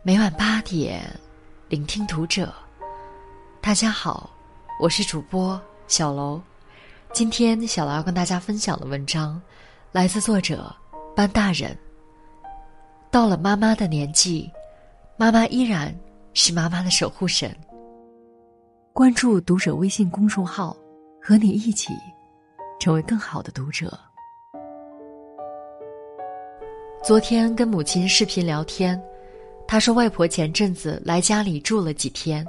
[0.00, 1.02] 每晚八点，
[1.68, 2.54] 聆听读者。
[3.60, 4.30] 大家好，
[4.78, 6.40] 我是主播小楼。
[7.12, 9.42] 今天小楼要跟大家分享的文章，
[9.90, 10.72] 来自作者
[11.16, 11.76] 班大人。
[13.10, 14.48] 到了妈妈的年纪，
[15.16, 15.92] 妈妈依然
[16.32, 17.54] 是妈妈的守护神。
[18.92, 20.76] 关注读者微信公众号，
[21.20, 21.92] 和你一起
[22.78, 23.98] 成为更好的读者。
[27.02, 28.98] 昨天跟母亲视频聊天。
[29.70, 32.44] 他说：“外婆前阵子来家里住了几天，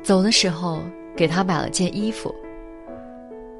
[0.00, 0.80] 走的时候
[1.16, 2.32] 给他买了件衣服。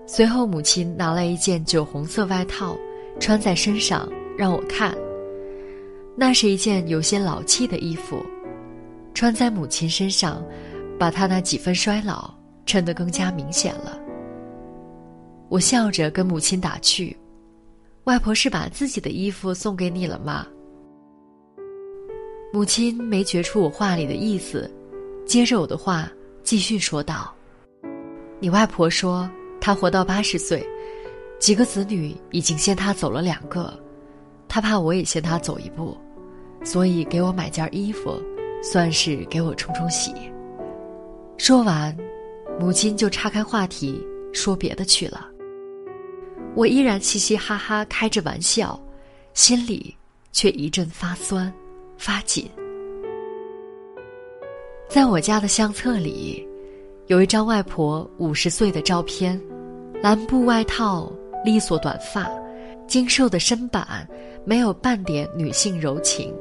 [0.07, 2.77] 随后，母亲拿来一件酒红色外套，
[3.19, 4.97] 穿在身上让我看。
[6.17, 8.25] 那是一件有些老气的衣服，
[9.15, 10.41] 穿在母亲身上，
[10.97, 12.33] 把她那几分衰老
[12.67, 13.99] 衬得更加明显了。”
[15.51, 17.17] 我笑着跟母亲打趣
[18.05, 20.47] ：“外婆是把自己的衣服送给你了吗？”
[22.53, 24.71] 母亲没觉出我话里的意思，
[25.25, 26.13] 接着我的话
[26.43, 27.35] 继续说道
[28.41, 30.63] ：“你外婆说她活到八十岁，
[31.41, 33.73] 几个子女已经先她走了两个，
[34.49, 35.97] 她怕我也先她走一步，
[36.63, 38.21] 所以给我买件衣服，
[38.63, 40.13] 算是给我冲冲喜。”
[41.39, 41.97] 说完，
[42.61, 43.99] 母亲就岔开话题
[44.35, 45.27] 说别的去了。
[46.55, 48.79] 我依然嘻嘻哈哈开着玩笑，
[49.33, 49.97] 心里
[50.33, 51.51] 却一阵发酸。
[52.05, 52.51] 发紧。
[54.89, 56.45] 在我家的相册里，
[57.07, 59.41] 有一张外婆五十岁的照片，
[60.03, 61.13] 蓝布外套，
[61.45, 62.29] 利索短发，
[62.89, 64.05] 精瘦的身板，
[64.45, 66.35] 没有半点女性柔情，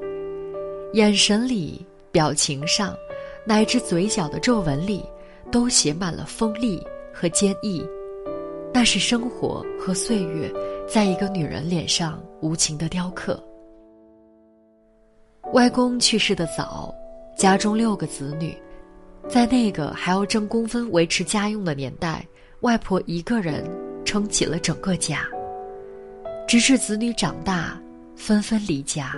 [0.94, 2.96] 眼神里、表情上，
[3.46, 5.06] 乃至嘴角的皱纹里，
[5.52, 7.86] 都写满了锋利和坚毅。
[8.74, 10.52] 那是生活和岁月
[10.88, 13.40] 在一个女人脸上无情的雕刻。
[15.50, 16.94] 外公去世的早，
[17.36, 18.56] 家中六个子女，
[19.28, 22.26] 在那个还要挣工分维持家用的年代，
[22.62, 23.70] 外婆一个人
[24.06, 25.28] 撑起了整个家。
[26.48, 27.78] 直至子女长大，
[28.16, 29.14] 纷纷离家。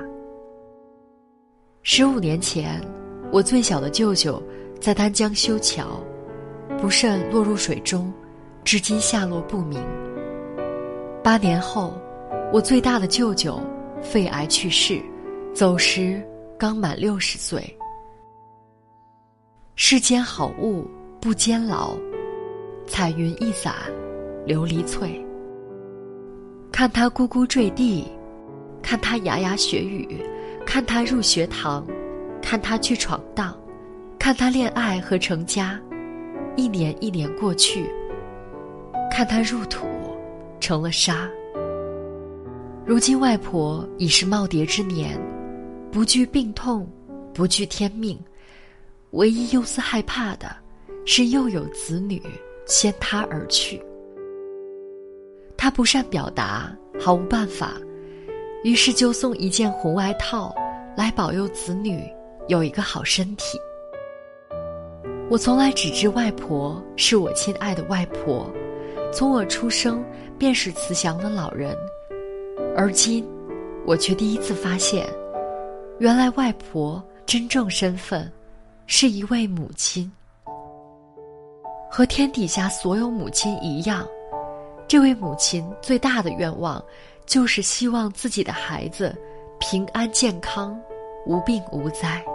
[1.84, 2.82] 十五年前，
[3.32, 4.42] 我最小的舅舅
[4.82, 6.00] 在丹江修桥，
[6.82, 8.12] 不慎落入水中，
[8.64, 9.80] 至今下落不明。
[11.24, 11.94] 八年后，
[12.52, 13.62] 我最大的舅舅
[14.02, 15.00] 肺癌去世。
[15.54, 16.20] 走时
[16.58, 17.64] 刚满六十岁。
[19.76, 20.84] 世间好物
[21.22, 21.96] 不坚牢，
[22.88, 23.76] 彩云一伞，
[24.48, 25.24] 琉璃脆。
[26.72, 28.08] 看他咕咕坠地，
[28.82, 30.20] 看他牙牙学语，
[30.66, 31.86] 看他入学堂，
[32.42, 33.56] 看他去闯荡，
[34.18, 35.80] 看他恋爱和成家，
[36.56, 37.86] 一年一年过去，
[39.12, 39.86] 看他入土，
[40.60, 41.30] 成了沙。
[42.88, 45.16] 如今外婆已是耄耋之年。
[45.94, 46.90] 不惧病痛，
[47.36, 48.20] 不惧天命，
[49.12, 50.48] 唯一忧思害怕的，
[51.06, 52.20] 是又有子女
[52.66, 53.80] 先他而去。
[55.56, 57.74] 他不善表达，毫无办法，
[58.64, 60.52] 于是就送一件红外套
[60.98, 62.04] 来保佑子女
[62.48, 63.60] 有一个好身体。
[65.30, 68.52] 我从来只知外婆是我亲爱的外婆，
[69.12, 70.04] 从我出生
[70.40, 71.78] 便是慈祥的老人，
[72.76, 73.24] 而今，
[73.86, 75.08] 我却第一次发现。
[76.00, 78.30] 原来外婆真正身份，
[78.88, 80.12] 是一位母亲。
[81.90, 84.06] 和天底下所有母亲一样，
[84.88, 86.84] 这位母亲最大的愿望，
[87.26, 89.16] 就是希望自己的孩子
[89.60, 90.76] 平安健康、
[91.28, 92.26] 无病无灾，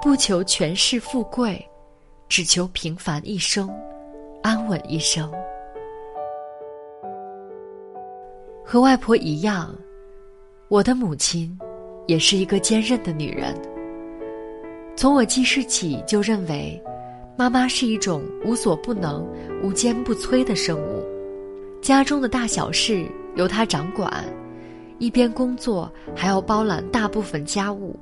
[0.00, 1.64] 不求权势富贵，
[2.28, 3.72] 只求平凡一生、
[4.42, 5.32] 安稳一生。
[8.64, 9.72] 和外婆一样，
[10.68, 11.56] 我的母亲。
[12.06, 13.54] 也是一个坚韧的女人。
[14.96, 16.80] 从我记事起就认为，
[17.36, 19.26] 妈妈是一种无所不能、
[19.62, 21.04] 无坚不摧的生物。
[21.82, 23.04] 家中的大小事
[23.34, 24.24] 由她掌管，
[24.98, 27.98] 一边工作还要包揽大部分家务，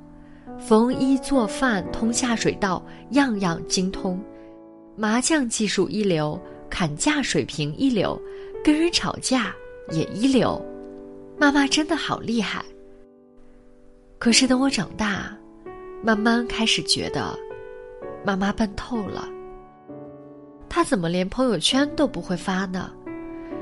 [0.58, 4.22] 缝衣做饭、通下水道，样样精通。
[4.94, 6.38] 麻将技术一流，
[6.69, 8.20] 砍价水平一流，
[8.62, 9.52] 跟人吵架
[9.90, 10.62] 也一流。
[11.38, 12.62] 妈妈真的好厉害。
[14.22, 15.36] 可是等我长大，
[16.00, 17.36] 慢慢开始觉得，
[18.24, 19.28] 妈妈笨透了。
[20.69, 22.92] 她怎么连朋友圈都不会发呢？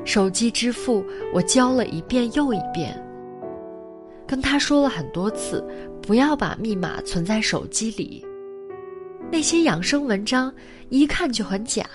[0.05, 1.03] 手机支付
[1.33, 2.95] 我教了一遍又一遍，
[4.27, 5.67] 跟她说了很多次，
[6.03, 8.23] 不要把密码存在手机里。
[9.33, 10.53] 那些养生文章
[10.91, 11.87] 一看就很假，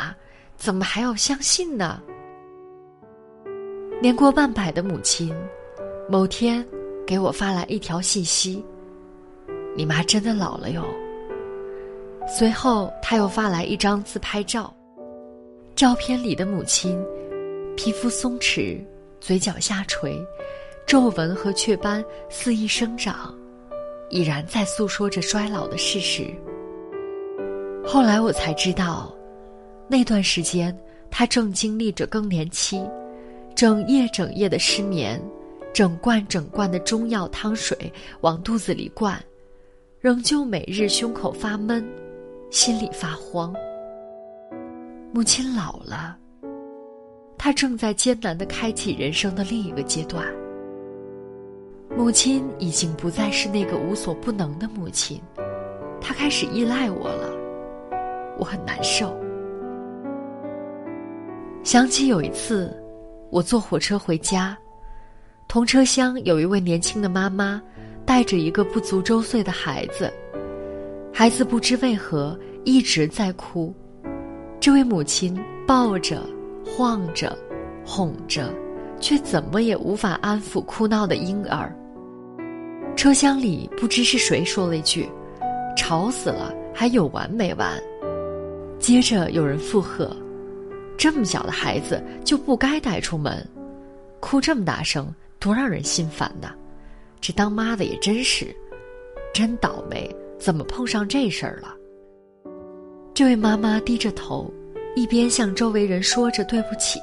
[0.58, 2.02] 怎么还要相信呢？
[4.02, 5.32] 年过半百的母亲，
[6.10, 6.66] 某天。
[7.06, 8.64] 给我发来一条信息
[9.78, 10.84] ：“你妈真的老了哟。”
[12.28, 14.74] 随后，他又发来一张自拍照，
[15.76, 17.00] 照片里的母亲，
[17.78, 18.84] 皮肤松弛，
[19.22, 20.20] 嘴角下垂，
[20.88, 23.32] 皱纹和雀斑肆意生长，
[24.10, 26.26] 已然在诉说着衰老的事实。
[27.86, 29.16] 后来我才知道，
[29.88, 30.76] 那段时间
[31.12, 32.84] 他正经历着更年期，
[33.54, 35.22] 整夜整夜的失眠，
[35.76, 37.92] 整罐整罐的中药汤水
[38.22, 39.22] 往肚子里灌，
[40.00, 41.86] 仍旧每日胸口发闷。
[42.50, 43.54] 心里发慌。
[45.12, 46.18] 母亲老了，
[47.38, 50.26] 她正在艰难的开启人生的另一个阶段。
[51.94, 55.22] 母亲已经不再是那个无所不能的母亲，
[56.00, 57.34] 她开始依赖我了，
[58.40, 59.14] 我很难受。
[61.66, 62.74] 想起有一次，
[63.30, 64.58] 我坐火车回家，
[65.48, 67.62] 同车厢有一位年轻的妈妈，
[68.06, 70.12] 带着一个不足周岁的孩子。
[71.14, 73.74] 孩子不知为何一直在哭，
[74.60, 76.22] 这位母亲抱着、
[76.66, 77.38] 晃着、
[77.86, 78.54] 哄着，
[79.00, 81.74] 却怎么也无法安抚哭闹的婴儿。
[82.98, 85.08] 车厢里不知是谁说了一句
[85.78, 87.82] ：“吵死了，还有完没完？”
[88.78, 90.14] 接着有人附和
[90.98, 93.48] ：“这么小的孩子就不该带出门，
[94.20, 95.08] 哭这么大声，
[95.46, 96.56] 多让人心烦呐！
[97.22, 98.48] 这当妈的也真是，
[99.32, 100.10] 真倒霉。”
[100.40, 101.74] 怎么碰上这事儿了？
[103.14, 104.52] 这位妈妈低着头，
[104.96, 107.00] 一边向周围人说着对不起，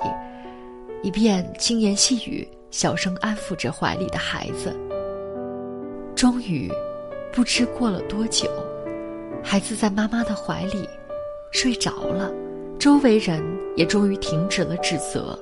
[1.03, 4.77] 一边轻言细语、小声安抚着怀里的孩子。
[6.15, 6.71] 终于，
[7.33, 8.51] 不知过了多久，
[9.43, 10.89] 孩子在妈妈的怀里
[11.53, 12.31] 睡着了，
[12.79, 13.41] 周围人
[13.77, 15.39] 也终于停止了指责。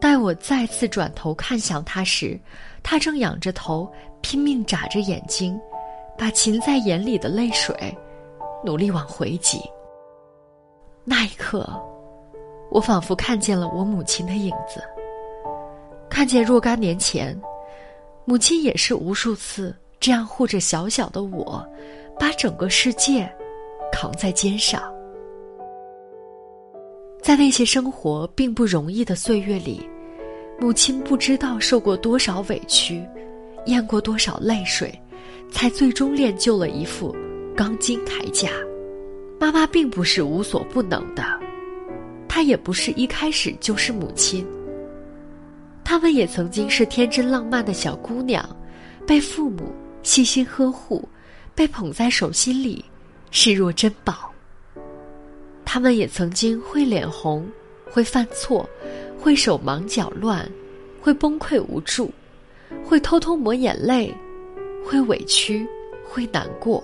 [0.00, 2.38] 待我再次转头看向他时，
[2.82, 3.90] 他正仰着头，
[4.20, 5.58] 拼命眨着眼睛。
[6.18, 7.76] 把噙在眼里的泪水，
[8.64, 9.60] 努力往回挤。
[11.04, 11.68] 那一刻，
[12.70, 14.82] 我仿佛看见了我母亲的影子，
[16.08, 17.38] 看见若干年前，
[18.24, 21.62] 母亲也是无数次这样护着小小的我，
[22.18, 23.30] 把整个世界
[23.92, 24.90] 扛在肩上。
[27.26, 29.80] 在那些生活并不容易的岁月里，
[30.60, 33.04] 母亲不知道受过多少委屈，
[33.64, 34.96] 咽过多少泪水。
[35.50, 37.12] 才最终练就了一副
[37.56, 38.48] 钢筋铠甲。
[39.40, 41.24] 妈妈并不是无所不能的，
[42.28, 44.46] 她也不是一开始就是母亲。
[45.82, 48.48] 她们也曾经是天真浪漫的小姑娘，
[49.04, 49.74] 被父母
[50.04, 51.08] 细心呵护，
[51.56, 52.84] 被捧在手心里，
[53.32, 54.32] 视若珍宝。
[55.66, 57.46] 他们也曾经会脸红，
[57.90, 58.66] 会犯错，
[59.20, 60.48] 会手忙脚乱，
[61.02, 62.10] 会崩溃无助，
[62.82, 64.14] 会偷偷抹眼泪。
[64.82, 65.66] 会委屈，
[66.08, 66.80] 会难过，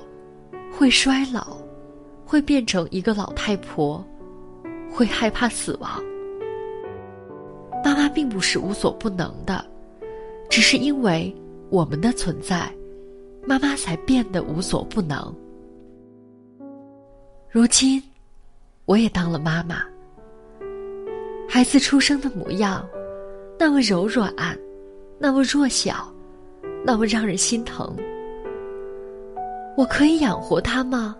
[0.77, 1.57] 会衰老，
[2.27, 4.05] 会变成一个老太婆，
[4.91, 6.03] 会害怕死亡。
[7.85, 9.65] 妈妈并不是无所不能的，
[10.51, 11.33] 只是因为
[11.71, 12.69] 我们的存在，
[13.47, 15.33] 妈妈才变得无所不能。
[17.49, 18.03] 如今，
[18.93, 19.83] 我也当了妈妈。
[21.49, 22.87] 孩子出生的模样，
[23.59, 24.31] 那么柔软，
[25.19, 26.13] 那么弱小。
[26.85, 27.97] 那么让人心疼。
[29.79, 31.17] 我可以养活它吗？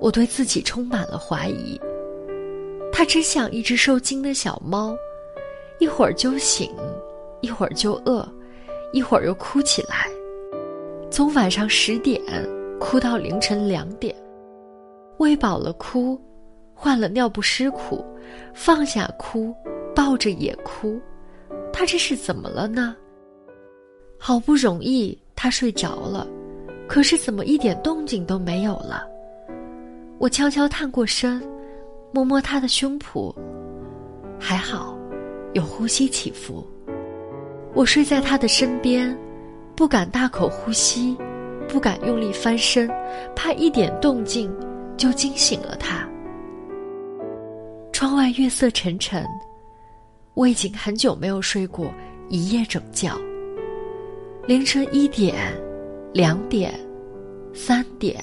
[0.00, 1.80] 我对自己充满了怀疑。
[2.92, 4.96] 它只像一只受惊的小猫，
[5.78, 6.74] 一会儿就醒，
[7.40, 8.28] 一会儿就饿，
[8.92, 10.08] 一会儿又哭起来，
[11.08, 12.20] 从晚上十点
[12.80, 14.12] 哭到凌晨两点，
[15.18, 16.20] 喂饱了哭，
[16.74, 18.04] 换了尿不湿哭，
[18.52, 19.54] 放下哭，
[19.94, 21.00] 抱着也哭，
[21.72, 22.94] 他这是怎么了呢？
[24.18, 26.26] 好不容易他睡着了，
[26.88, 29.06] 可是怎么一点动静都没有了？
[30.18, 31.42] 我悄悄探过身，
[32.12, 33.34] 摸摸他的胸脯，
[34.38, 34.96] 还好，
[35.52, 36.66] 有呼吸起伏。
[37.74, 39.16] 我睡在他的身边，
[39.74, 41.16] 不敢大口呼吸，
[41.68, 42.88] 不敢用力翻身，
[43.34, 44.54] 怕一点动静
[44.96, 46.08] 就惊醒了他。
[47.94, 49.24] 窗外月色沉沉，
[50.34, 51.94] 我已经很久没有睡过
[52.28, 53.16] 一夜整觉。
[54.48, 55.36] 凌晨一点、
[56.12, 56.74] 两点、
[57.54, 58.22] 三点、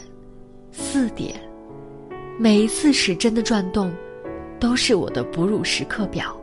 [0.74, 1.34] 四点，
[2.38, 3.90] 每一次时针的转动，
[4.60, 6.36] 都是我的哺乳时刻表。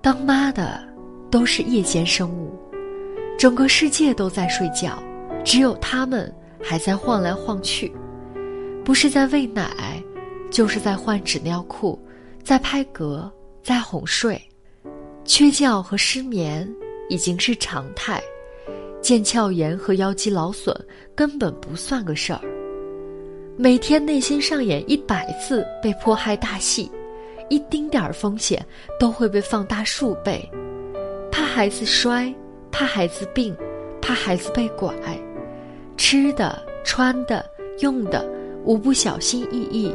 [0.00, 0.80] 当妈的
[1.32, 2.56] 都是夜间生物，
[3.36, 5.02] 整个世界都在睡觉，
[5.44, 7.92] 只有他们还在晃来晃去，
[8.84, 10.00] 不是在喂奶，
[10.50, 11.98] 就是在换纸尿裤，
[12.42, 13.30] 在拍嗝，
[13.62, 14.40] 在哄睡。
[15.24, 16.68] 缺觉和失眠
[17.08, 18.22] 已经是常态。
[19.02, 20.74] 腱鞘炎和腰肌劳损
[21.14, 22.40] 根本不算个事儿。
[23.56, 26.90] 每天内心上演一百次被迫害大戏，
[27.48, 28.64] 一丁点儿风险
[28.98, 30.48] 都会被放大数倍，
[31.30, 32.32] 怕孩子摔，
[32.72, 33.56] 怕孩子病，
[34.00, 34.94] 怕孩子被拐，
[35.96, 37.44] 吃的、穿的、
[37.80, 38.28] 用的，
[38.64, 39.94] 无不小心翼翼，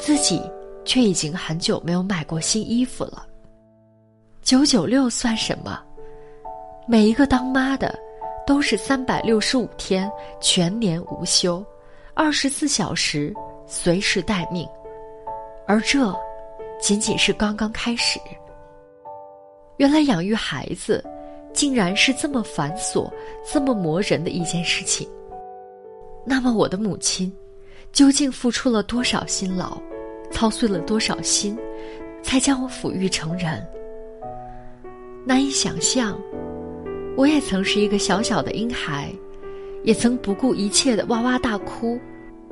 [0.00, 0.42] 自己
[0.84, 3.26] 却已经很久没有买过新衣服了。
[4.42, 5.78] 九九六算什么？
[6.88, 7.96] 每一个当妈的，
[8.46, 11.64] 都是三百六十五天全年无休。
[12.14, 13.32] 二十四小时
[13.66, 14.68] 随时待命，
[15.66, 16.12] 而这
[16.80, 18.18] 仅仅是刚刚开始。
[19.76, 21.04] 原来养育孩子，
[21.52, 23.10] 竟然是这么繁琐、
[23.50, 25.08] 这么磨人的一件事情。
[26.24, 27.32] 那么，我的母亲
[27.92, 29.80] 究竟付出了多少辛劳，
[30.30, 31.56] 操碎了多少心，
[32.22, 33.66] 才将我抚育成人？
[35.26, 36.18] 难以想象，
[37.16, 39.12] 我也曾是一个小小的婴孩。
[39.82, 41.98] 也曾不顾一切的哇哇大哭，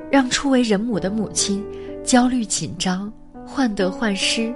[0.09, 1.63] 让初为人母的母亲
[2.03, 3.13] 焦虑紧张、
[3.45, 4.51] 患得患失、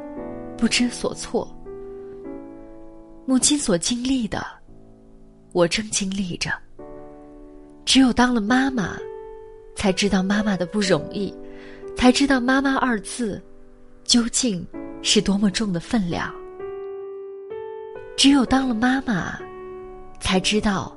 [0.58, 1.48] 不知所措。
[3.28, 4.44] 母亲所经历的，
[5.52, 6.50] 我正经历着。
[7.86, 8.98] 只有当了妈妈，
[9.76, 11.34] 才知道妈妈的不容易，
[11.96, 13.42] 才知道“妈妈”二字
[14.04, 14.66] 究竟
[15.02, 16.34] 是多么重的分量。
[18.16, 19.40] 只有当了妈妈，
[20.20, 20.96] 才知道。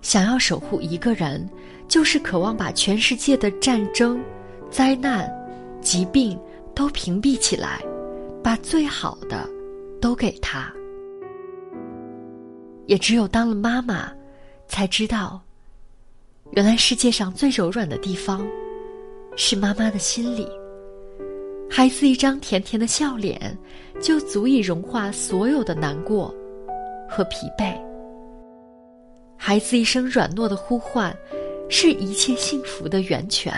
[0.00, 1.44] 想要守护一个人，
[1.88, 4.22] 就是渴望把全世界的战争、
[4.70, 5.28] 灾难、
[5.80, 6.38] 疾病
[6.72, 7.82] 都屏蔽起来，
[8.40, 9.44] 把最好的
[10.00, 10.72] 都给他。
[12.86, 14.12] 也只有当了妈妈，
[14.68, 15.42] 才知道，
[16.52, 18.46] 原来世界上最柔软的地方，
[19.36, 20.48] 是妈妈的心里。
[21.70, 23.56] 孩子一张甜甜的笑脸，
[24.00, 26.34] 就足以融化所有的难过
[27.08, 27.78] 和疲惫。
[29.36, 31.14] 孩子一声软糯的呼唤，
[31.68, 33.52] 是一切幸福的源泉。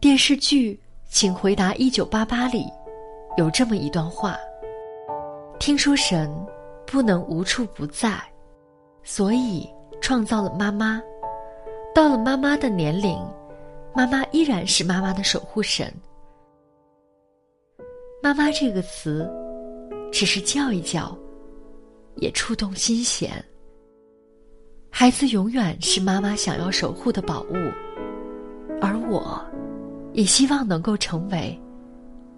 [0.00, 0.74] 电视剧
[1.08, 2.66] 《请回答一九八八》里
[3.38, 4.36] 有这么一段话：
[5.58, 6.30] 听说神
[6.84, 8.20] 不能无处不在，
[9.02, 9.66] 所以
[10.06, 11.02] 创造了妈妈。
[11.92, 13.18] 到了妈妈的年龄，
[13.92, 15.92] 妈妈依然是妈妈的守护神。
[18.22, 19.28] 妈妈这个词，
[20.12, 21.18] 只是叫一叫。
[22.18, 23.44] 也触动心弦。
[24.90, 27.54] 孩子永远是妈妈想要守护的宝物，
[28.80, 29.44] 而我，
[30.12, 31.60] 也希望能够成为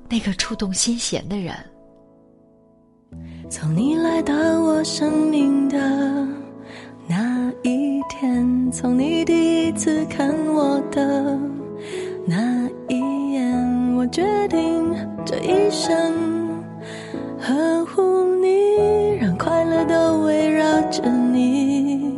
[0.08, 1.54] 那个触动心弦的人。
[3.50, 5.78] 从你来到我生命的
[7.62, 11.38] 一天，从你第一次看我的
[12.24, 14.94] 那一眼，我决定
[15.26, 15.92] 这一生
[17.40, 22.16] 呵护你，让快乐都围绕着你。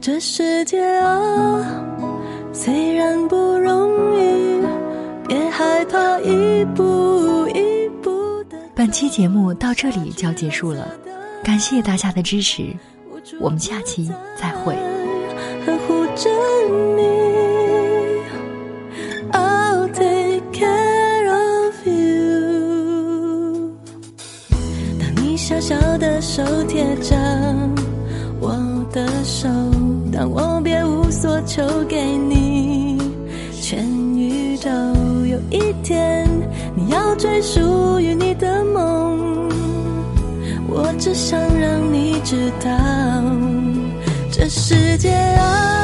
[0.00, 1.84] 这世界啊，
[2.52, 4.62] 虽然不容易，
[5.28, 8.58] 别害怕一步一步的。
[8.74, 10.88] 本期节目到这里就要结束了，
[11.42, 12.74] 感谢大家的支持，
[13.40, 14.74] 我们下期再会。
[15.66, 16.30] 呵护着
[16.96, 17.14] 你。
[25.60, 27.16] 小的手贴着
[28.38, 28.54] 我
[28.92, 29.48] 的手，
[30.12, 32.98] 当我别无所求给你
[33.62, 33.82] 全
[34.14, 34.68] 宇宙。
[35.24, 36.28] 有一天
[36.76, 38.13] 你要追属于
[41.94, 42.68] 你知道，
[44.28, 45.83] 这世界啊。